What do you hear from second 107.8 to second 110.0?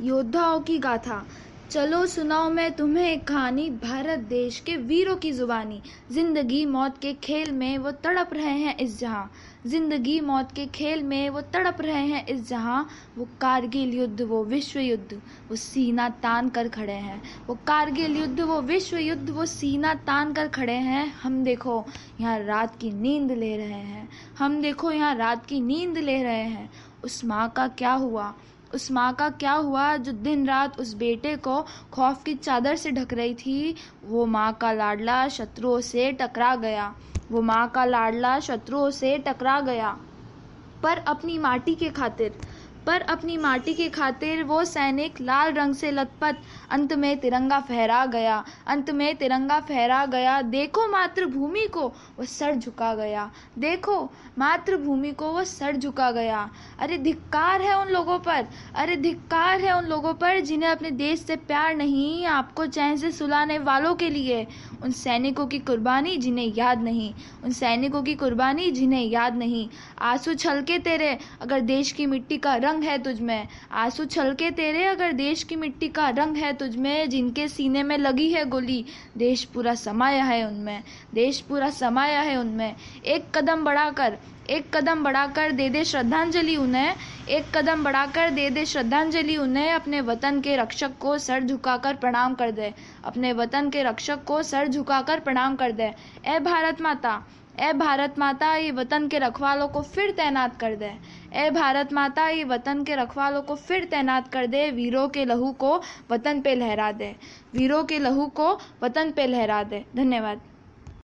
के लहू को वतन पे लहरा दे।